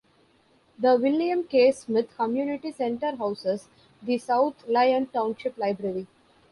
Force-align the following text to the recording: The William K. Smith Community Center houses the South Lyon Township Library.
The 0.79 0.95
William 0.97 1.43
K. 1.43 1.71
Smith 1.71 2.17
Community 2.17 2.71
Center 2.71 3.15
houses 3.17 3.67
the 4.01 4.17
South 4.17 4.67
Lyon 4.67 5.05
Township 5.05 5.55
Library. 5.59 6.07